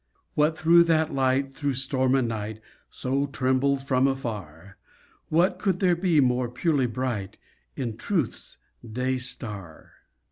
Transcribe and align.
What 0.33 0.55
though 0.65 0.81
that 0.81 1.13
light, 1.13 1.53
thro' 1.53 1.73
storm 1.73 2.15
and 2.15 2.27
night, 2.27 2.59
So 2.89 3.27
trembled 3.27 3.83
from 3.83 4.07
afar— 4.07 4.79
What 5.29 5.59
could 5.59 5.79
there 5.79 5.95
be 5.95 6.19
more 6.19 6.49
purely 6.49 6.87
bright 6.87 7.37
In 7.75 7.95
Truth's 7.97 8.57
day 8.83 9.19
star? 9.19 9.91